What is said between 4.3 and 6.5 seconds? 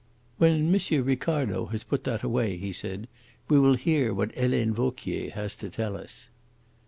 Helene Vauquier has to tell us."